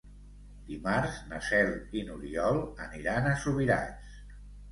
[0.69, 1.69] Dimarts na Cel
[2.01, 4.17] i n'Oriol aniran a Subirats.